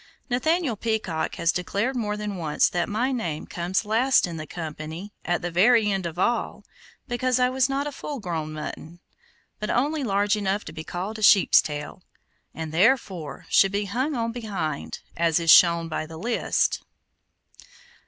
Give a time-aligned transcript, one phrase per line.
[0.31, 5.13] Nathaniel Peacock has declared more than once that my name comes last in the company
[5.25, 6.65] at the very end of all,
[7.07, 8.99] because I was not a full grown mutton;
[9.59, 12.01] but only large enough to be called a sheep's tail,
[12.51, 16.81] and therefore should be hung on behind, as is shown by the list.